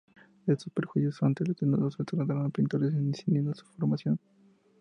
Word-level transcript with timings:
Estos 0.47 0.73
prejuicios 0.73 1.21
ante 1.21 1.43
el 1.43 1.53
desnudo 1.53 1.91
se 1.91 2.03
trasladaron 2.03 2.39
a 2.39 2.43
los 2.45 2.51
pintores 2.51 2.91
incidiendo 2.91 3.51
en 3.51 3.55
su 3.55 3.67
formación. 3.67 4.19